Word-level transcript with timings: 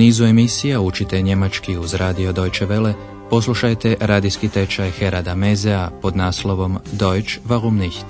nizu 0.00 0.24
emisija 0.24 0.80
učite 0.80 1.22
njemački 1.22 1.76
uz 1.76 1.94
radio 1.94 2.32
Deutsche 2.32 2.66
Welle, 2.66 2.92
poslušajte 3.30 3.96
radijski 4.00 4.48
tečaj 4.48 4.90
Herada 4.90 5.34
Mezea 5.34 5.90
pod 6.02 6.16
naslovom 6.16 6.78
Deutsch 6.92 7.38
warum 7.48 7.78
nicht? 7.78 8.06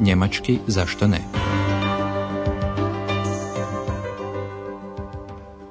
Njemački 0.00 0.58
zašto 0.66 1.06
ne? 1.06 1.18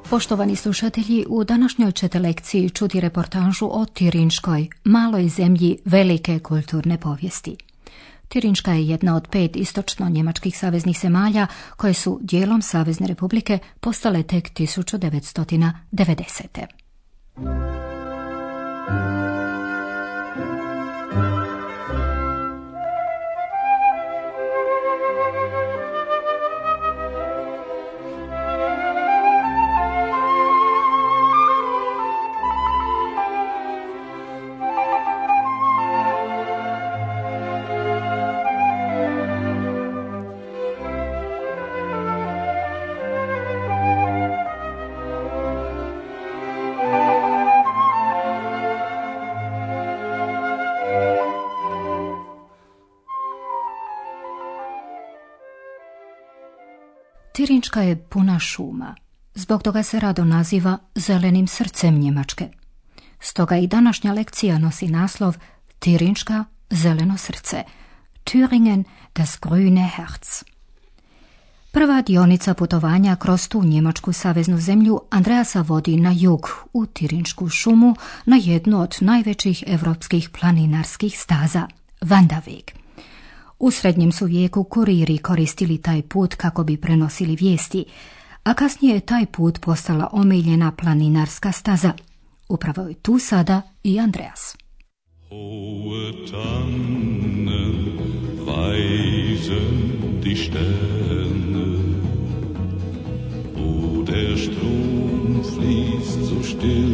Poštovani 0.09 0.55
slušatelji, 0.55 1.25
u 1.29 1.43
današnjoj 1.43 1.91
ćete 1.91 2.19
lekciji 2.19 2.69
čuti 2.69 2.99
reportažu 2.99 3.69
o 3.71 3.85
Tirinškoj, 3.85 4.67
maloj 4.83 5.27
zemlji 5.27 5.77
velike 5.85 6.39
kulturne 6.39 6.97
povijesti. 6.97 7.55
Tirinška 8.33 8.71
je 8.71 8.87
jedna 8.87 9.15
od 9.15 9.27
pet 9.27 9.55
istočno-njemačkih 9.55 10.57
saveznih 10.57 10.99
zemalja 10.99 11.47
koje 11.77 11.93
su 11.93 12.19
dijelom 12.21 12.61
Savezne 12.61 13.07
republike 13.07 13.59
postale 13.79 14.23
tek 14.23 14.49
1990. 14.49 16.65
Tirinčka 57.43 57.81
je 57.81 57.95
puna 57.95 58.39
šuma. 58.39 58.95
Zbog 59.35 59.63
toga 59.63 59.83
se 59.83 59.99
rado 59.99 60.23
naziva 60.23 60.77
zelenim 60.95 61.47
srcem 61.47 61.99
Njemačke. 61.99 62.47
Stoga 63.19 63.57
i 63.57 63.67
današnja 63.67 64.13
lekcija 64.13 64.57
nosi 64.57 64.87
naslov 64.87 65.35
Tirinčka 65.79 66.45
zeleno 66.69 67.17
srce. 67.17 67.63
Thüringen 68.25 68.83
das 69.15 69.39
grüne 69.39 69.89
Herz. 69.95 70.43
Prva 71.71 72.01
dionica 72.01 72.53
putovanja 72.53 73.15
kroz 73.15 73.47
tu 73.47 73.63
njemačku 73.63 74.13
saveznu 74.13 74.57
zemlju 74.57 74.99
Andreasa 75.09 75.61
vodi 75.61 75.97
na 75.97 76.13
jug, 76.15 76.49
u 76.73 76.85
Tirinčku 76.85 77.49
šumu, 77.49 77.95
na 78.25 78.37
jednu 78.41 78.81
od 78.81 78.97
najvećih 79.01 79.63
evropskih 79.67 80.29
planinarskih 80.29 81.19
staza, 81.19 81.67
Vandavik. 82.01 82.82
U 83.63 83.71
srednjem 83.71 84.11
su 84.11 84.25
vijeku 84.25 84.63
kuriri 84.63 85.17
koristili 85.17 85.77
taj 85.77 86.01
put 86.01 86.35
kako 86.35 86.63
bi 86.63 86.77
prenosili 86.77 87.35
vijesti, 87.35 87.85
a 88.43 88.53
kasnije 88.53 88.93
je 88.93 88.99
taj 88.99 89.25
put 89.25 89.61
postala 89.61 90.09
omiljena 90.11 90.71
planinarska 90.71 91.51
staza. 91.51 91.93
Upravo 92.49 92.87
je 92.87 92.93
tu 92.93 93.19
sada 93.19 93.61
i 93.83 93.99
Andreas. 93.99 94.57
Der 104.05 104.37
Strom 104.37 105.43
fließt 105.43 106.25
so 106.27 106.43
still 106.43 106.92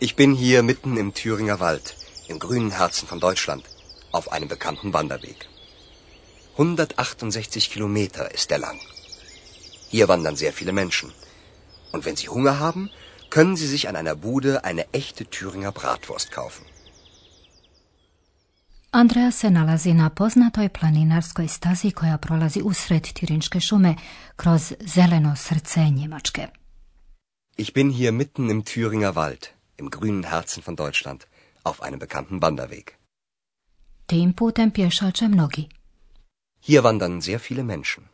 Ich 0.00 0.14
bin 0.14 0.32
hier 0.32 0.62
mitten 0.62 0.96
im 0.96 1.12
Thüringer 1.12 1.58
Wald, 1.58 1.96
im 2.28 2.38
grünen 2.38 2.70
Herzen 2.70 3.08
von 3.08 3.18
Deutschland, 3.18 3.64
auf 4.12 4.30
einem 4.30 4.48
bekannten 4.48 4.92
Wanderweg. 4.92 5.48
168 6.52 7.68
Kilometer 7.70 8.30
ist 8.32 8.52
er 8.52 8.58
lang. 8.58 8.78
Hier 9.88 10.06
wandern 10.06 10.36
sehr 10.36 10.52
viele 10.52 10.72
Menschen. 10.72 11.12
Und 11.92 12.04
wenn 12.04 12.14
Sie 12.14 12.28
Hunger 12.28 12.60
haben, 12.60 12.90
können 13.30 13.56
Sie 13.56 13.66
sich 13.66 13.88
an 13.88 13.96
einer 13.96 14.14
Bude 14.14 14.62
eine 14.62 14.84
echte 14.92 15.24
Thüringer 15.24 15.72
Bratwurst 15.72 16.30
kaufen. 16.30 16.64
Andreja 18.90 19.30
se 19.32 19.50
nalazi 19.50 19.94
na 19.94 20.08
poznatoj 20.10 20.68
planinarskoj 20.68 21.48
stazi 21.48 21.90
koja 21.90 22.18
prolazi 22.18 22.62
usred 22.62 23.12
Tirinške 23.12 23.60
šume 23.60 23.96
kroz 24.36 24.72
zeleno 24.80 25.36
srce 25.36 25.90
Njemačke. 25.90 26.48
Ich 27.56 27.72
bin 27.74 27.90
hier 27.90 28.12
mitten 28.12 28.50
im 28.50 28.64
Thüringer 28.64 29.14
Wald, 29.14 29.57
im 29.80 29.90
grünen 29.90 30.24
Herzen 30.24 30.62
von 30.62 30.76
Deutschland, 30.76 31.26
auf 31.64 31.82
einem 31.82 31.98
bekannten 31.98 32.42
Wanderweg. 32.42 32.98
Tim 34.06 34.32
putem 34.32 34.70
pješače 34.70 35.28
mnogi. 35.28 35.68
Hier 36.60 36.82
wandern 36.84 37.20
sehr 37.20 37.40
viele 37.40 37.62
Menschen. 37.62 38.04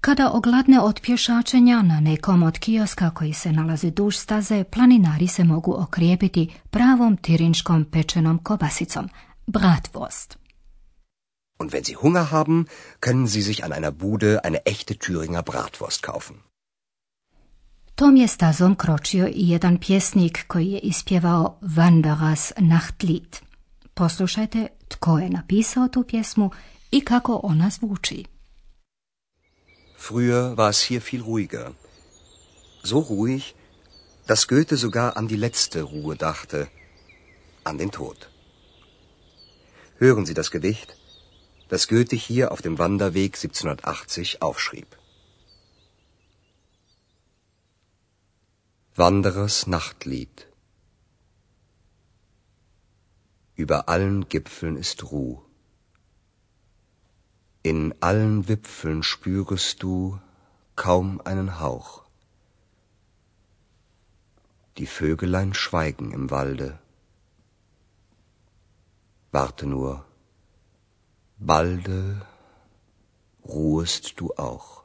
Kada 0.00 0.30
ogladne 0.32 0.80
od 0.80 1.00
pješačenja 1.00 1.82
na 1.82 2.00
nekom 2.00 2.42
od 2.42 2.58
kioska 2.58 3.10
koji 3.10 3.32
se 3.32 3.52
nalazi 3.52 3.90
duž 3.90 4.16
staze, 4.16 4.64
planinari 4.64 5.28
se 5.28 5.44
mogu 5.44 5.74
okrijepiti 5.82 6.54
pravom 6.70 7.16
tirinškom 7.16 7.84
pečenom 7.84 8.38
kobasicom, 8.38 9.08
Bratwurst. 9.46 10.38
Und 11.58 11.72
wenn 11.72 11.84
Sie 11.84 11.96
Hunger 11.96 12.30
haben, 12.30 12.66
können 13.00 13.26
Sie 13.26 13.42
sich 13.42 13.64
an 13.64 13.72
einer 13.72 13.92
Bude 13.92 14.44
eine 14.44 14.66
echte 14.66 14.98
Thüringer 14.98 15.42
Bratwurst 15.42 16.02
kaufen. 16.02 16.34
Tom 18.02 18.16
je 18.16 18.28
stazom 18.28 18.74
kročio 18.74 19.26
i 19.26 19.48
jedan 19.48 19.78
pjesnik 19.78 20.44
koji 20.46 20.66
je 20.66 20.78
ispjevao 20.78 21.58
Wanderers 21.62 22.52
Nachtlied. 22.58 23.36
Poslušajte 23.94 24.66
tko 24.88 25.18
je 25.18 25.30
napisao 25.30 25.88
tu 25.88 26.04
pjesmu 26.08 26.50
i 26.90 27.00
kako 27.00 27.40
ona 27.42 27.70
zvuči. 27.70 28.24
Früher 30.08 30.54
war 30.54 30.70
es 30.70 30.88
hier 30.88 31.02
viel 31.10 31.22
ruhiger. 31.22 31.70
So 32.84 32.96
ruhig, 33.10 33.42
dass 34.28 34.46
Goethe 34.48 34.76
sogar 34.76 35.12
an 35.16 35.28
die 35.28 35.38
letzte 35.38 35.82
Ruhe 35.82 36.16
dachte, 36.16 36.66
an 37.64 37.78
den 37.78 37.90
Tod. 37.90 38.28
Hören 40.00 40.26
Sie 40.26 40.34
das 40.34 40.50
Gedicht, 40.50 40.96
das 41.68 41.88
Goethe 41.88 42.16
hier 42.16 42.50
auf 42.52 42.62
dem 42.62 42.78
Wanderweg 42.78 43.36
1780 43.36 44.42
aufschrieb. 44.42 45.01
Wanderers 48.94 49.66
Nachtlied 49.66 50.46
Über 53.54 53.88
allen 53.88 54.28
Gipfeln 54.28 54.76
ist 54.76 55.10
Ruh. 55.10 55.40
In 57.62 57.94
allen 58.02 58.48
Wipfeln 58.48 59.02
spürest 59.02 59.82
du 59.82 60.20
kaum 60.76 61.22
einen 61.22 61.58
Hauch. 61.58 62.02
Die 64.76 64.84
Vögelein 64.84 65.54
schweigen 65.54 66.10
im 66.10 66.30
Walde. 66.30 66.78
Warte 69.30 69.66
nur, 69.66 70.04
balde 71.38 72.26
ruhest 73.42 74.20
du 74.20 74.34
auch. 74.34 74.84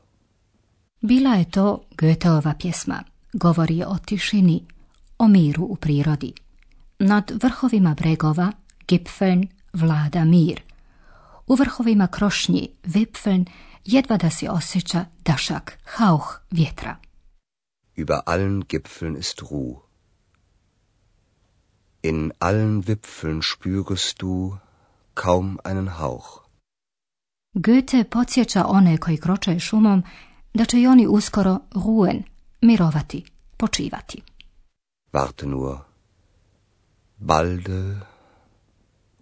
Bila 1.02 1.36
je 1.40 1.46
to 1.46 1.86
Goetheova 1.98 2.54
pjesma. 2.54 3.04
Govori 3.38 3.84
o 3.84 3.98
tišini, 4.06 4.66
o 5.18 5.28
miru 5.28 5.64
u 5.64 5.76
prirodi. 5.76 6.34
Nad 7.00 7.32
vrhovima 7.44 7.94
bregova, 7.94 8.52
Gipfeln, 8.88 9.48
vlada 9.74 10.26
mir. 10.26 10.62
U 11.48 11.56
vrhovima 11.56 12.08
krošnji, 12.08 12.70
Wipfeln, 12.84 13.46
jedva 13.86 14.18
da 14.18 14.30
se 14.30 14.50
osjeća 14.50 15.06
dašak, 15.26 15.78
hauch 15.84 16.28
vjetra. 16.52 16.96
Über 17.98 18.20
allen 18.26 18.64
Gipfeln 18.70 19.18
ist 19.18 19.40
Ruh. 19.40 19.78
In 22.04 22.32
allen 22.40 22.84
Wipfeln 22.84 23.42
spürest 23.42 24.20
du 24.20 24.58
kaum 25.14 25.58
einen 25.66 25.88
Hauch. 25.88 26.28
Goethe 27.54 28.04
podsjeća 28.04 28.66
one 28.68 28.98
koji 28.98 29.18
kroče 29.18 29.60
šumom 29.60 30.04
da 30.54 30.66
će 30.66 30.82
i 30.82 30.88
oni 30.88 31.08
uskoro 31.08 31.60
ruhen, 31.76 32.24
mirovati, 32.62 33.26
počivati. 33.58 34.22
Warte 35.14 35.46
nur, 35.46 35.78
balde 37.18 38.02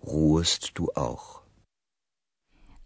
ruhest 0.02 0.72
du 0.76 0.88
auch. 0.96 1.42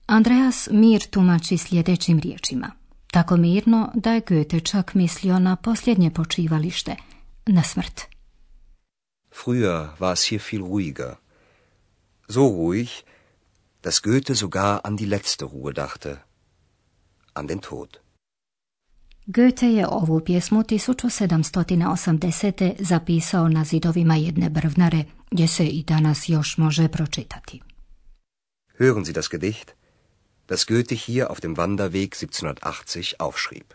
Andreas 0.06 0.70
mir 0.72 1.10
tumači 1.10 1.58
sljedećim 1.58 2.20
riječima. 2.20 2.72
Tako 3.12 3.38
mirno 3.38 3.92
da 3.94 4.12
je 4.12 4.22
Goethe 4.30 4.60
čak 4.60 4.94
mislio 4.94 5.40
na 5.40 5.56
posljednje 5.56 6.12
počivalište, 6.12 6.96
na 7.46 7.64
smrt. 7.64 8.02
Früher 9.32 9.88
war 10.00 10.14
es 10.14 10.30
hier 10.30 10.42
viel 10.52 10.62
ruhiger. 10.62 11.16
So 12.30 12.40
ruhig, 12.40 12.90
dass 13.84 14.02
Goethe 14.02 14.36
sogar 14.36 14.80
an 14.84 14.98
die 14.98 15.08
letzte 15.08 15.46
Ruhe 15.46 15.74
dachte. 15.74 16.18
An 17.34 17.48
den 17.48 17.60
Tod. 17.60 18.00
Goethe 19.36 19.68
je 19.68 19.88
ovu 19.88 20.20
pjesmu 20.20 20.64
1780. 20.64 22.74
zapisao 22.80 23.50
na 23.50 23.64
zidovima 23.64 24.16
jedne 24.16 24.50
brvnare, 24.50 25.04
gdje 25.32 25.48
se 25.48 25.66
i 25.66 25.84
danas 25.84 26.30
još 26.30 26.58
može 26.58 26.88
pročitati. 26.88 27.62
Hören 28.80 29.06
Sie 29.06 29.14
das 29.14 29.28
Gedicht, 29.32 29.72
das 30.48 30.66
Goethe 30.68 30.96
hier 30.96 31.26
auf 31.30 31.42
dem 31.42 31.56
Wanderweg 31.56 32.10
1780 32.10 33.14
aufschrieb. 33.20 33.66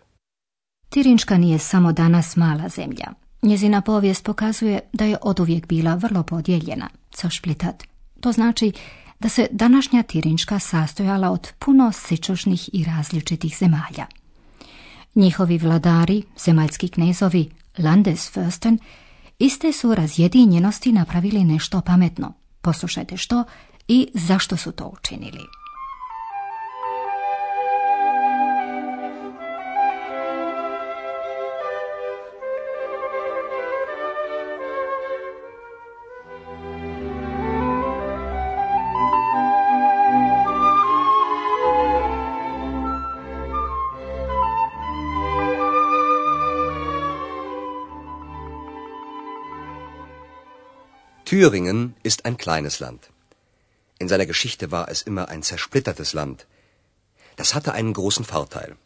Tirinčka 0.89 1.39
nije 1.39 1.59
samo 1.59 1.93
danas 1.93 2.37
mala 2.37 2.69
zemlja. 2.69 3.06
Njezina 3.43 3.81
povijest 3.81 4.25
pokazuje 4.25 4.81
da 4.93 5.05
je 5.05 5.17
oduvijek 5.23 5.67
bila 5.67 5.95
vrlo 5.95 6.23
podijeljena, 6.23 6.89
co 7.11 7.31
šplitat. 7.31 7.85
To 8.21 8.33
znači 8.33 8.73
da 9.21 9.29
se 9.29 9.47
današnja 9.51 10.03
Tirinčka 10.03 10.59
sastojala 10.59 11.31
od 11.31 11.53
puno 11.59 11.93
sičošnih 11.93 12.71
i 12.73 12.85
različitih 12.85 13.56
zemalja. 13.59 14.06
Njihovi 15.14 15.58
vladari, 15.58 16.22
zemaljski 16.44 16.88
knezovi, 16.88 17.50
Landesfürsten, 17.78 18.78
iste 19.38 19.72
su 19.72 19.94
razjedinjenosti 19.94 20.93
napravili 20.93 21.44
nešto 21.44 21.81
pametno. 21.81 22.32
Poslušajte 22.61 23.16
što 23.16 23.44
i 23.88 24.08
zašto 24.14 24.56
su 24.56 24.72
to 24.72 24.93
učinili. 24.99 25.63
Thüringen 51.25 51.97
ist 52.03 52.26
ein 52.26 52.37
kleines 52.37 52.81
Land. 52.81 53.11
In 53.99 54.09
seiner 54.09 54.26
Geschichte 54.26 54.71
war 54.71 54.88
es 54.91 55.00
immer 55.00 55.29
ein 55.29 55.43
zersplittertes 55.43 56.12
Land. 56.12 56.47
Das 57.37 57.55
hatte 57.55 57.73
einen 57.73 57.94
großen 57.94 58.26
Vorteil. 58.26 58.76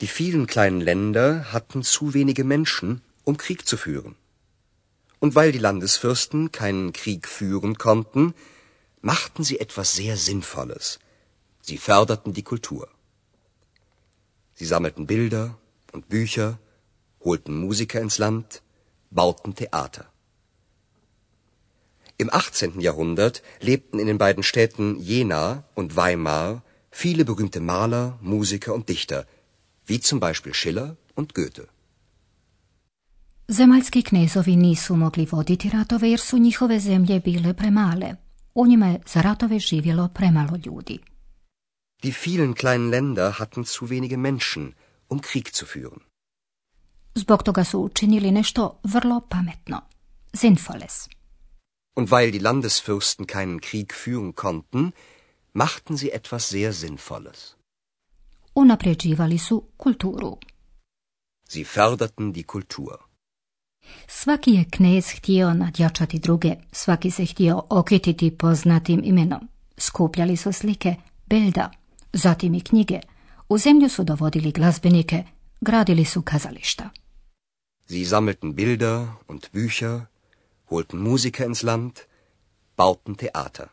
Die 0.00 0.08
vielen 0.08 0.48
kleinen 0.48 0.80
Länder 0.80 1.52
hatten 1.52 1.84
zu 1.84 2.14
wenige 2.14 2.42
Menschen, 2.42 3.00
um 3.22 3.36
Krieg 3.36 3.66
zu 3.66 3.76
führen. 3.76 4.16
Und 5.20 5.36
weil 5.36 5.52
die 5.52 5.58
Landesfürsten 5.58 6.50
keinen 6.50 6.92
Krieg 6.92 7.28
führen 7.28 7.78
konnten, 7.78 8.34
machten 9.00 9.44
sie 9.44 9.60
etwas 9.60 9.94
sehr 9.94 10.16
Sinnvolles. 10.16 10.98
Sie 11.62 11.78
förderten 11.78 12.32
die 12.32 12.42
Kultur. 12.42 12.88
Sie 14.54 14.66
sammelten 14.66 15.06
Bilder 15.06 15.56
und 15.92 16.08
Bücher, 16.08 16.58
holten 17.20 17.56
Musiker 17.56 18.00
ins 18.00 18.18
Land, 18.18 18.62
bauten 19.10 19.54
Theater. 19.54 20.10
Im 22.18 22.30
18. 22.32 22.80
Jahrhundert 22.80 23.42
lebten 23.60 23.98
in 23.98 24.06
den 24.06 24.18
beiden 24.18 24.42
Städten 24.42 24.98
Jena 25.00 25.64
und 25.74 25.96
Weimar 25.96 26.62
viele 26.90 27.24
berühmte 27.24 27.60
Maler, 27.60 28.18
Musiker 28.22 28.72
und 28.74 28.88
Dichter, 28.88 29.26
wie 29.84 30.00
zum 30.00 30.18
Beispiel 30.18 30.54
Schiller 30.54 30.96
und 31.14 31.34
Goethe. 31.34 31.68
Zemaljski 33.48 34.02
knezovi 34.02 34.56
nisu 34.56 34.96
mogli 34.96 35.26
voditi 35.26 35.68
ratove 35.68 36.08
jer 36.08 36.20
su 36.20 36.38
njihove 36.38 36.80
zemlje 36.80 37.20
bile 37.20 37.54
premale. 37.54 38.14
U 38.54 38.66
njima 38.66 38.86
je 38.86 39.00
za 39.06 39.22
ratove 39.22 39.58
živjelo 39.58 40.08
premalo 40.08 40.58
ljudi. 40.66 40.98
Die 42.02 42.12
vielen 42.12 42.54
kleinen 42.54 42.90
Länder 42.90 43.30
hatten 43.30 43.64
zu 43.64 43.86
wenige 43.86 44.16
Menschen, 44.16 44.72
um 45.08 45.20
Krieg 45.20 45.48
zu 45.52 45.66
führen. 45.66 46.00
Zbog 47.14 47.42
toga 47.42 47.64
su 47.64 47.80
učinili 47.80 48.30
nešto 48.30 48.80
vrlo 48.84 49.20
pametno. 49.20 49.80
Sinnvolles. 50.32 51.15
Und 51.98 52.10
weil 52.10 52.30
die 52.30 52.44
Landesfürsten 52.48 53.26
keinen 53.26 53.60
Krieg 53.60 53.94
führen 53.94 54.34
konnten, 54.34 54.92
machten 55.52 55.96
sie 55.96 56.10
etwas 56.10 56.48
sehr 56.48 56.72
Sinnvolles. 56.72 57.56
Unapređivali 58.54 59.38
su 59.38 59.62
kulturu. 59.76 60.38
Sie 61.48 61.64
förderten 61.64 62.32
die 62.32 62.42
Kultur. 62.42 62.96
Svaki 64.08 64.50
je 64.50 64.64
knez 64.70 65.10
htio 65.10 65.54
nadjačati 65.54 66.18
druge, 66.18 66.56
svaki 66.72 67.10
se 67.10 67.24
htio 67.26 67.62
okititi 67.70 68.30
poznatim 68.30 69.00
imenom. 69.04 69.48
Skupljali 69.78 70.36
su 70.36 70.52
slike, 70.52 70.94
belda, 71.26 71.70
zatim 72.12 72.54
i 72.54 72.60
knjige. 72.60 73.00
U 73.48 73.58
zemlju 73.58 73.88
su 73.88 74.04
dovodili 74.04 74.52
glazbenike, 74.52 75.24
gradili 75.60 76.04
su 76.04 76.22
kazališta. 76.22 76.90
Sie 77.88 78.04
sammelten 78.04 78.54
Bilder 78.54 79.06
und 79.28 79.46
Bücher, 79.52 80.00
holten 80.70 81.00
Musiker 81.00 81.46
ins 81.46 81.62
Land, 81.62 81.92
bauten 82.76 83.14
Theater. 83.14 83.66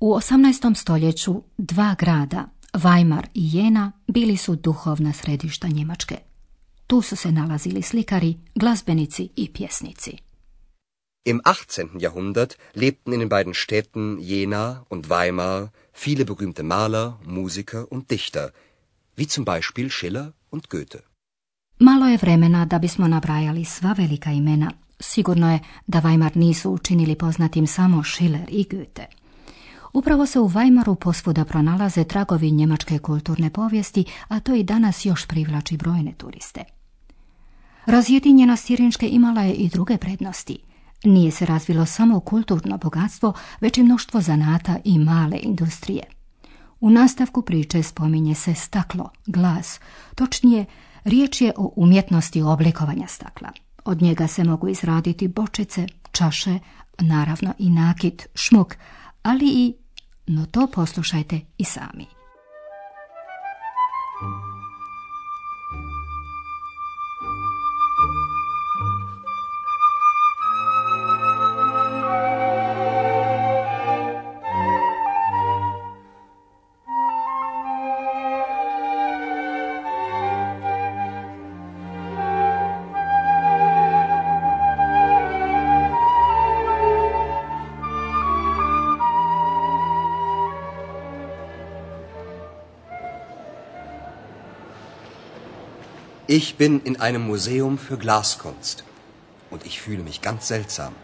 U 0.00 0.14
18. 0.14 0.74
stoljeću 0.74 1.42
dva 1.58 1.94
grada, 1.98 2.48
Weimar 2.72 3.26
i 3.34 3.56
Jena, 3.56 3.92
bili 4.08 4.36
su 4.36 4.56
duhovna 4.56 5.12
središta 5.12 5.68
Njemačke. 5.68 6.18
Tu 6.86 7.02
su 7.02 7.16
se 7.16 7.32
nalazili 7.32 7.82
slikari, 7.82 8.36
glazbenici 8.54 9.28
i 9.36 9.52
pjesnici. 9.52 10.16
Im 11.24 11.40
18. 11.44 12.00
Jahrhundert 12.00 12.54
lebten 12.74 13.12
in 13.12 13.18
den 13.18 13.28
beiden 13.28 13.54
Städten 13.54 14.18
Jena 14.20 14.84
und 14.90 15.08
Weimar 15.08 15.68
viele 15.92 16.24
berühmte 16.24 16.62
Maler, 16.62 17.18
Musiker 17.24 17.86
und 17.90 18.10
Dichter, 18.10 18.50
wie 19.16 19.26
zum 19.26 19.44
Beispiel 19.44 19.90
Schiller 19.90 20.32
und 20.50 20.70
Goethe. 20.70 21.02
Malo 21.78 22.06
je 22.06 22.16
vremena 22.16 22.64
da 22.64 22.78
bismo 22.78 23.08
nabrajali 23.08 23.64
sva 23.64 23.92
velika 23.92 24.30
imena, 24.30 24.72
Sigurno 25.00 25.52
je 25.52 25.58
da 25.86 26.00
Weimar 26.00 26.36
nisu 26.36 26.70
učinili 26.70 27.14
poznatim 27.14 27.66
samo 27.66 28.02
Schiller 28.04 28.48
i 28.48 28.66
Goethe. 28.70 29.06
Upravo 29.92 30.26
se 30.26 30.40
u 30.40 30.48
Weimaru 30.48 30.94
posvuda 30.94 31.44
pronalaze 31.44 32.04
tragovi 32.04 32.50
njemačke 32.50 32.98
kulturne 32.98 33.50
povijesti, 33.50 34.04
a 34.28 34.40
to 34.40 34.54
i 34.54 34.62
danas 34.62 35.04
još 35.04 35.26
privlači 35.26 35.76
brojne 35.76 36.12
turiste. 36.12 36.64
Razjedinjena 37.86 38.56
Sirinške 38.56 39.08
imala 39.08 39.42
je 39.42 39.54
i 39.54 39.68
druge 39.68 39.96
prednosti. 39.96 40.58
Nije 41.04 41.30
se 41.30 41.46
razvilo 41.46 41.86
samo 41.86 42.20
kulturno 42.20 42.78
bogatstvo, 42.78 43.32
već 43.60 43.78
i 43.78 43.82
mnoštvo 43.82 44.20
zanata 44.20 44.76
i 44.84 44.98
male 44.98 45.38
industrije. 45.42 46.02
U 46.80 46.90
nastavku 46.90 47.42
priče 47.42 47.82
spominje 47.82 48.34
se 48.34 48.54
staklo, 48.54 49.10
glas, 49.26 49.80
točnije, 50.14 50.64
riječ 51.04 51.40
je 51.40 51.52
o 51.56 51.72
umjetnosti 51.76 52.42
oblikovanja 52.42 53.06
stakla. 53.06 53.65
Od 53.86 54.02
njega 54.02 54.26
se 54.26 54.44
mogu 54.44 54.68
izraditi 54.68 55.28
bočice, 55.28 55.86
čaše, 56.12 56.58
naravno 56.98 57.54
i 57.58 57.70
nakit, 57.70 58.26
šmuk, 58.34 58.76
ali 59.22 59.46
i, 59.46 59.74
no 60.26 60.46
to 60.46 60.66
poslušajte 60.66 61.40
i 61.58 61.64
sami. 61.64 62.06
Ich 96.38 96.56
bin 96.56 96.82
in 96.82 97.00
einem 97.00 97.22
Museum 97.26 97.78
für 97.78 97.96
Glaskunst 97.96 98.84
und 99.50 99.64
ich 99.64 99.80
fühle 99.80 100.02
mich 100.02 100.20
ganz 100.20 100.48
seltsam. 100.48 100.94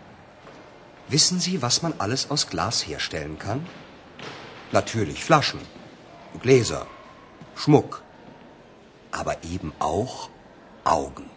Wissen 1.09 1.41
Sie, 1.41 1.63
was 1.63 1.81
man 1.81 1.95
alles 1.97 2.31
aus 2.31 2.51
Glas 2.51 2.87
herstellen 2.87 3.39
kann? 3.39 3.65
Natürlich 4.73 5.25
Flaschen, 5.25 5.63
Gläser, 6.43 6.87
Schmuck, 7.57 8.03
aber 9.11 9.43
eben 9.45 9.73
auch 9.79 10.29
Augen. 10.85 11.31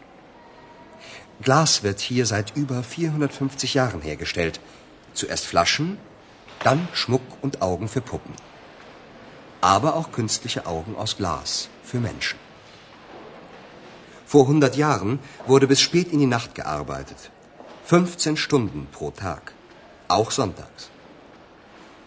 Glas 1.42 1.84
wird 1.84 2.02
hier 2.02 2.26
seit 2.26 2.58
über 2.58 2.84
450 2.84 3.76
Jahren 3.76 4.02
hergestellt. 4.02 4.60
Zuerst 5.14 5.46
Flaschen, 5.46 5.98
dann 6.64 6.86
Schmuck 6.92 7.28
und 7.42 7.62
Augen 7.62 7.88
für 7.88 8.02
Puppen. 8.02 8.34
aber 9.62 9.96
auch 9.96 10.12
künstliche 10.12 10.68
Augen 10.68 10.96
aus 10.96 11.18
Glas 11.18 11.70
für 11.82 12.00
Menschen. 12.00 12.45
Vor 14.26 14.44
100 14.48 14.76
Jahren 14.76 15.20
wurde 15.48 15.68
bis 15.68 15.82
spät 15.82 16.12
in 16.14 16.20
die 16.20 16.32
Nacht 16.36 16.56
gearbeitet. 16.56 17.32
15 17.86 18.38
Stunden 18.38 18.88
pro 18.92 19.12
Tag, 19.12 19.54
auch 20.08 20.32
sonntags. 20.32 20.90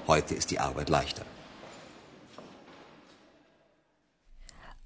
Heute 0.06 0.34
ist 0.34 0.50
die 0.50 0.58
Arbeit 0.58 0.88
leichter. 0.88 1.24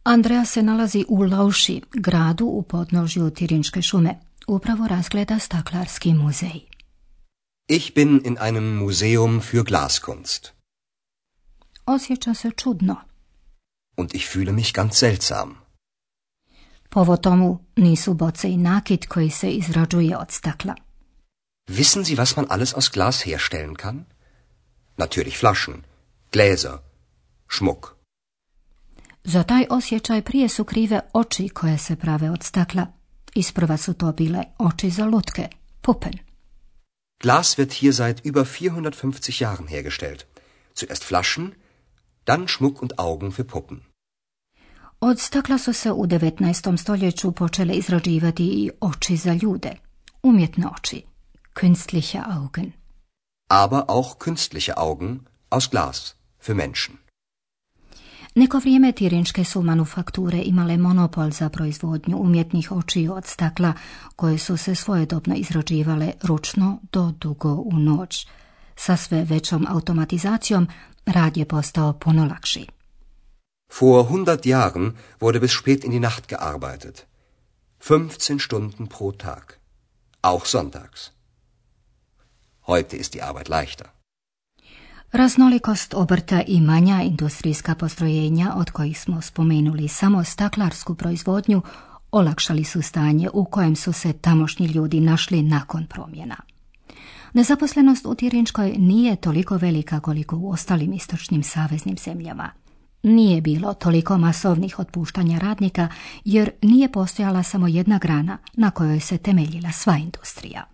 Andrea 0.05 0.45
se 0.45 0.63
nalazi 0.63 1.05
u 1.09 1.23
Lauši, 1.23 1.83
gradu 1.93 2.47
u 2.47 2.63
podnožju 2.63 3.31
Tirinčke 3.31 3.83
šume. 3.83 4.19
Upravo 4.47 4.87
razgleda 4.87 5.39
staklarski 5.39 6.15
muzej. 6.15 6.61
Ich 7.69 7.95
bin 7.95 8.21
in 8.25 8.39
einem 8.39 8.77
Museum 8.77 9.41
für 9.41 9.65
Glaskunst. 9.65 10.53
Osjeća 11.87 12.35
se 12.35 12.51
čudno. 12.51 12.97
Und 13.97 14.15
ich 14.15 14.29
fühle 14.29 14.53
mich 14.53 14.73
ganz 14.73 14.99
seltsam. 14.99 15.62
Povo 16.93 17.17
tomu 17.17 17.59
nisu 17.77 18.15
boce 18.15 18.51
i 18.51 18.57
nakit 18.57 19.07
koji 19.07 19.31
se 19.31 19.51
izrađuje 19.51 20.17
od 20.17 20.31
stakla. 20.31 20.75
Wissen 21.69 22.05
Sie, 22.05 22.17
was 22.17 22.37
man 22.37 22.47
alles 22.49 22.75
aus 22.75 22.91
Glas 22.91 23.23
herstellen 23.25 23.75
kann? 23.75 24.05
Natürlich 24.97 25.41
Flaschen, 25.41 25.83
Gläser, 26.33 26.79
Schmuck. 27.51 27.87
Za 29.25 29.43
taj 29.43 29.67
osjećaj 29.71 30.23
prije 30.23 30.49
su 30.49 30.65
krive 30.65 31.01
oči 31.13 31.49
koje 31.49 31.79
se 31.79 31.97
prave 31.97 32.31
od 32.31 32.43
stakla. 32.43 32.87
Isprva 33.35 33.77
su 33.77 33.95
to 33.95 34.13
bile 34.13 34.43
oči 34.59 34.91
za 34.91 35.05
lutke, 35.05 35.49
pupen. 35.81 36.13
Glas 37.23 37.59
wird 37.59 37.73
hier 37.73 37.95
seit 37.95 38.25
über 38.25 38.45
450 38.45 39.41
Jahren 39.41 39.67
hergestellt. 39.69 40.25
Zuerst 40.75 41.05
Flaschen, 41.05 41.53
dann 42.25 42.49
Schmuck 42.49 42.83
und 42.83 42.93
Augen 42.99 43.33
für 43.33 43.45
Puppen. 43.45 43.92
Od 45.05 45.21
stakla 45.21 45.59
su 45.59 45.73
se 45.73 45.93
u 45.93 46.07
19. 46.07 46.77
stoljeću 46.77 47.33
počele 47.33 47.75
izrađivati 47.75 48.45
i 48.45 48.71
oči 48.81 49.17
za 49.17 49.35
ljude, 49.43 49.71
umjetne 50.23 50.67
oči, 50.77 51.03
künstliche 51.55 52.21
Augen. 52.27 52.73
Aber 53.49 53.83
auch 53.89 54.09
künstliche 54.19 54.73
Augen 54.77 55.21
aus 55.51 55.69
Glas 55.71 56.15
für 56.47 56.55
Menschen. 56.55 56.97
Neko 58.35 58.59
vrijeme 58.59 58.93
tirinčke 58.93 59.45
su 59.45 59.63
manufakture 59.63 60.43
imale 60.43 60.77
monopol 60.77 61.31
za 61.31 61.49
proizvodnju 61.49 62.17
umjetnih 62.17 62.73
očiju 62.73 63.13
od 63.13 63.27
stakla 63.27 63.73
koje 64.17 64.39
su 64.39 64.57
se 64.57 64.75
svojedobno 64.75 65.35
izrađivale 65.35 66.13
ručno 66.23 66.79
do 66.93 67.13
dugo 67.21 67.53
u 67.53 67.73
noć. 67.73 68.27
Sa 68.77 68.97
sve 68.97 69.25
većom 69.25 69.67
automatizacijom 69.69 70.69
rad 71.07 71.37
je 71.37 71.45
postao 71.45 71.93
puno 71.93 72.25
lakši. 72.25 72.67
Vor 73.81 74.01
100 74.11 74.45
Jahren 74.45 74.97
wurde 75.19 75.41
bis 75.41 75.53
spät 75.53 75.83
in 75.85 75.93
die 75.93 76.01
Nacht 76.01 76.29
gearbeitet. 76.29 77.07
15 77.79 78.39
Stunden 78.39 78.87
pro 78.87 79.13
Tag. 79.13 79.59
Auch 80.21 80.45
sonntags. 80.45 81.13
Heute 82.67 82.97
ist 82.97 83.15
die 83.15 83.23
Arbeit 83.23 83.49
leichter. 83.49 83.87
Raznolikost 85.13 85.95
obrta 85.95 86.43
i 86.47 86.61
manja 86.61 87.03
industrijska 87.03 87.75
postrojenja, 87.75 88.53
od 88.57 88.71
kojih 88.71 89.01
smo 89.01 89.23
spomenuli 89.23 89.89
samo 89.89 90.25
staklarsku 90.25 90.95
proizvodnju, 90.95 91.63
olakšali 92.11 92.65
su 92.65 92.83
stanje 92.83 93.31
u 93.33 93.45
kojem 93.45 93.77
su 93.77 93.93
se 93.93 94.13
tamošnji 94.13 94.67
ljudi 94.67 95.01
našli 95.01 95.43
nakon 95.43 95.87
promjena. 95.87 96.37
Nezaposlenost 97.33 98.07
u 98.07 98.15
Tirinčkoj 98.15 98.75
nije 98.79 99.17
toliko 99.17 99.57
velika 99.57 100.01
koliko 100.01 100.37
u 100.37 100.51
ostalim 100.51 100.93
istočnim 100.93 101.43
saveznim 101.43 101.97
zemljama. 101.97 102.62
Nije 103.03 103.41
bilo 103.41 103.75
toliko 103.75 104.19
masovnih 104.19 104.79
otpuštanja 104.79 105.39
radnika 105.39 105.89
jer 106.25 106.51
nije 106.63 106.93
postojala 106.93 107.43
samo 107.43 107.69
jedna 107.69 107.99
grana 107.99 108.39
na 108.53 108.71
kojoj 108.71 109.01
se 109.01 109.19
temeljila 109.19 109.73
sva 109.73 109.97
industrija. 109.97 110.72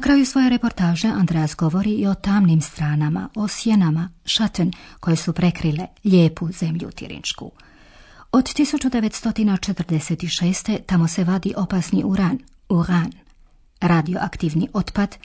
Kraju 0.00 0.26
svoje 0.26 0.50
reportaže 0.50 1.08
Andreas 1.08 1.56
govori 1.56 1.90
i 1.90 2.06
o 2.06 2.14
tamnim 2.14 2.60
stranama, 2.60 3.28
o 3.34 3.48
sjenama, 3.48 4.10
šaten 4.24 4.72
koje 5.00 5.16
su 5.16 5.32
prekrile 5.32 5.86
lijepu 6.04 6.52
zemlju 6.52 6.90
Tirinčku. 6.90 7.52
Od 8.32 8.44
1946. 8.44 10.78
tamo 10.86 11.08
se 11.08 11.24
vadi 11.24 11.54
opasni 11.56 12.04
uran, 12.04 12.38
uran. 12.68 13.12
Radioaktivni 13.80 14.68
otpad, 14.72 15.16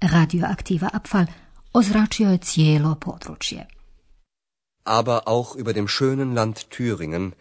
radioaktiva 0.00 0.88
Abfall, 0.92 1.26
ozračio 1.72 2.30
je 2.30 2.38
cijelo 2.38 2.94
područje. 2.94 3.66
Aber 4.84 5.20
auch 5.26 5.56
über 5.56 5.72
dem 5.72 5.86
schönen 5.86 6.34
Land 6.34 6.70
Thüringen 6.70 7.32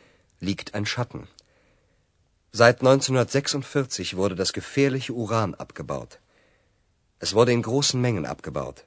liegt 0.41 0.75
ein 0.75 0.85
Schatten. 0.85 1.27
Seit 2.53 2.81
1946 2.81 4.15
wurde 4.15 4.35
das 4.35 4.53
gefährliche 4.53 5.13
Uran 5.13 5.55
abgebaut. 5.57 6.20
Es 7.23 7.33
wurde 7.35 7.51
in 7.57 7.61
großen 7.61 7.99
Mengen 8.05 8.25
abgebaut. 8.25 8.77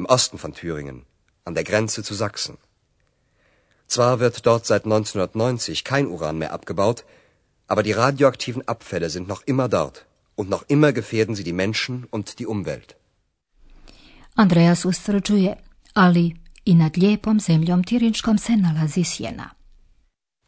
Im 0.00 0.06
Osten 0.16 0.38
von 0.38 0.52
Thüringen, 0.58 0.98
an 1.44 1.54
der 1.54 1.64
Grenze 1.70 2.00
zu 2.08 2.14
Sachsen. 2.14 2.56
Zwar 3.94 4.20
wird 4.20 4.46
dort 4.46 4.64
seit 4.64 4.84
1990 4.84 5.82
kein 5.84 6.06
Uran 6.06 6.38
mehr 6.38 6.52
abgebaut, 6.52 7.04
aber 7.66 7.82
die 7.82 7.96
radioaktiven 8.02 8.66
Abfälle 8.74 9.08
sind 9.10 9.26
noch 9.28 9.42
immer 9.52 9.68
dort 9.68 10.06
und 10.36 10.48
noch 10.54 10.64
immer 10.74 10.92
gefährden 10.92 11.34
sie 11.34 11.46
die 11.50 11.58
Menschen 11.64 12.06
und 12.10 12.38
die 12.38 12.46
Umwelt. 12.46 12.96
Andreas 14.36 14.84
ustvrđuje, 14.84 15.56
ali 15.94 16.36
i 16.64 16.74
nad 16.74 16.96
lijepom 16.96 17.40
zemljom 17.40 17.84
Tirinčkom 17.84 18.38
se 18.38 18.56
nalazi 18.56 19.04
sjena. 19.04 19.50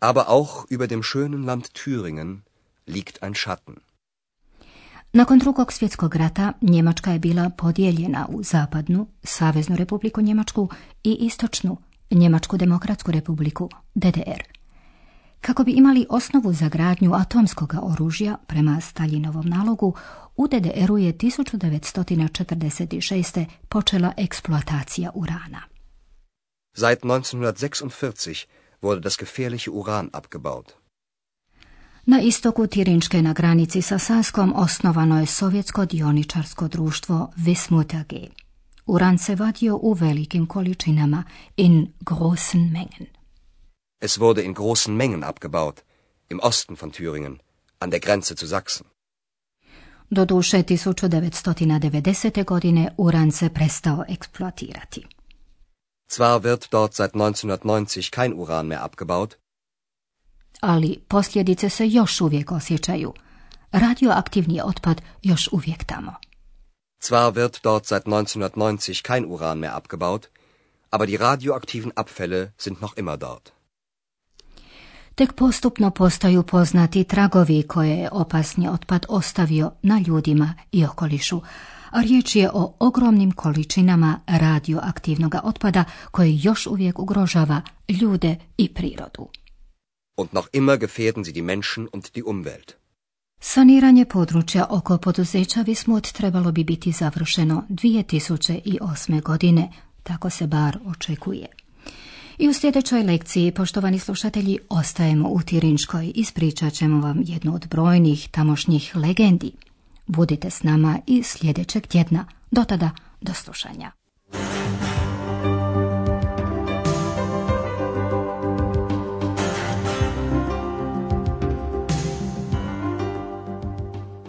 Aber 0.00 0.28
auch 0.28 0.66
über 0.70 0.86
dem 0.86 1.02
schönen 1.02 1.44
Land 1.44 1.74
Thüringen 1.74 2.42
liegt 2.86 3.22
ein 3.22 3.34
Schatten. 3.34 3.85
Nakon 5.16 5.38
drugog 5.38 5.72
svjetskog 5.72 6.16
rata 6.16 6.52
Njemačka 6.60 7.12
je 7.12 7.18
bila 7.18 7.50
podijeljena 7.50 8.26
u 8.28 8.42
zapadnu, 8.42 9.06
Saveznu 9.22 9.76
republiku 9.76 10.20
Njemačku 10.20 10.68
i 11.04 11.16
istočnu, 11.20 11.76
Njemačku 12.10 12.56
demokratsku 12.56 13.12
republiku, 13.12 13.70
DDR. 13.94 14.42
Kako 15.40 15.64
bi 15.64 15.72
imali 15.72 16.06
osnovu 16.08 16.52
za 16.52 16.68
gradnju 16.68 17.14
atomskog 17.14 17.74
oružja 17.82 18.36
prema 18.46 18.80
Staljinovom 18.80 19.48
nalogu, 19.48 19.94
u 20.36 20.48
DDR-u 20.48 20.98
je 20.98 21.12
1946. 21.12 23.44
počela 23.68 24.12
eksploatacija 24.16 25.10
urana. 25.14 25.62
Seit 26.74 27.02
1946 27.02 28.46
wurde 28.82 29.00
das 29.00 29.18
gefährliche 29.18 29.70
Uran 29.70 30.10
abgebaut. 30.12 30.85
Na 32.06 32.20
istoku 32.20 32.66
Tirinčke 32.66 33.22
na 33.22 33.32
granici 33.32 33.82
sa 33.82 33.98
Saskom 33.98 34.52
osnovano 34.56 35.20
je 35.20 35.26
sovjetsko 35.26 35.84
dioničarsko 35.84 36.68
društvo 36.68 37.32
Vismut 37.36 37.94
AG. 37.94 38.12
Uran 38.86 39.18
se 39.18 39.34
vadio 39.34 39.76
u 39.82 39.92
velikim 39.92 40.46
količinama, 40.46 41.24
in 41.56 41.92
großen 42.00 42.72
Mengen. 42.72 43.06
Es 44.00 44.18
wurde 44.18 44.44
in 44.44 44.54
großen 44.54 44.96
Mengen 44.96 45.24
abgebaut, 45.24 45.80
im 46.30 46.40
Osten 46.42 46.76
von 46.82 46.90
Thüringen, 46.90 47.38
an 47.78 47.90
der 47.90 48.00
Grenze 48.00 48.34
zu 48.34 48.46
Sachsen. 48.46 48.86
Do 50.10 50.24
duše 50.24 50.62
1990. 50.62 52.44
godine 52.44 52.94
uran 52.96 53.32
se 53.32 53.48
prestao 53.48 54.04
eksploatirati. 54.08 55.06
Zwar 56.10 56.42
wird 56.42 56.68
dort 56.70 56.94
seit 56.94 57.12
1990 57.12 58.10
kein 58.10 58.32
Uran 58.32 58.66
mehr 58.66 58.84
abgebaut, 58.84 59.38
ali 60.60 60.98
posljedice 61.08 61.68
se 61.68 61.88
još 61.88 62.20
uvijek 62.20 62.52
osjećaju. 62.52 63.12
Radioaktivni 63.72 64.60
otpad 64.64 65.02
još 65.22 65.48
uvijek 65.52 65.84
tamo. 65.84 66.14
Zwar 67.00 67.32
wird 67.32 67.62
dort 67.62 67.86
seit 67.86 68.04
1990 68.04 69.02
kein 69.02 69.24
Uran 69.28 69.58
mehr 69.58 69.74
abgebaut, 69.76 70.28
aber 70.90 71.06
die 71.06 71.18
radioaktiven 71.18 71.92
Abfälle 71.96 72.52
sind 72.58 72.76
noch 72.80 72.94
immer 72.96 73.18
dort. 73.18 73.56
Tek 75.14 75.32
postupno 75.32 75.90
postaju 75.90 76.42
poznati 76.42 77.04
tragovi 77.04 77.62
koje 77.62 77.96
je 77.96 78.08
opasni 78.12 78.68
otpad 78.68 79.06
ostavio 79.08 79.72
na 79.82 79.98
ljudima 80.06 80.54
i 80.72 80.84
okolišu, 80.84 81.40
a 81.90 82.00
riječ 82.00 82.36
je 82.36 82.50
o 82.54 82.76
ogromnim 82.78 83.32
količinama 83.32 84.20
radioaktivnog 84.26 85.34
otpada 85.42 85.84
koje 86.10 86.38
još 86.42 86.66
uvijek 86.66 86.98
ugrožava 86.98 87.62
ljude 87.88 88.36
i 88.56 88.74
prirodu. 88.74 89.28
Und 90.16 90.32
noch 90.32 90.48
immer 90.52 90.76
gefährden 90.78 91.24
sie 91.24 91.32
die 91.32 91.42
Menschen 91.42 91.88
und 91.88 92.14
die 92.14 92.22
Umwelt. 92.22 92.76
Saniranje 93.40 94.04
područja 94.04 94.66
oko 94.70 94.98
poduzeća 94.98 95.62
Vismut 95.62 96.12
trebalo 96.12 96.52
bi 96.52 96.64
biti 96.64 96.92
završeno 96.92 97.64
2008. 97.68 99.22
godine, 99.22 99.72
tako 100.02 100.30
se 100.30 100.46
bar 100.46 100.78
očekuje. 100.86 101.46
I 102.38 102.48
u 102.48 102.52
sljedećoj 102.52 103.02
lekciji, 103.02 103.52
poštovani 103.52 103.98
slušatelji, 103.98 104.58
ostajemo 104.68 105.28
u 105.28 105.42
Tirinškoj. 105.42 106.12
Ispričat 106.14 106.72
ćemo 106.72 107.00
vam 107.00 107.22
jednu 107.24 107.54
od 107.54 107.66
brojnih 107.68 108.28
tamošnjih 108.30 108.96
legendi. 108.96 109.52
Budite 110.06 110.50
s 110.50 110.62
nama 110.62 110.98
i 111.06 111.22
sljedećeg 111.22 111.86
tjedna. 111.86 112.24
Do 112.50 112.64
tada, 112.64 112.90
do 113.20 113.34
slušanja. 113.34 113.92